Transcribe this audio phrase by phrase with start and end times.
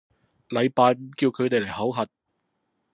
[0.49, 2.07] 禮拜五叫佢地嚟考核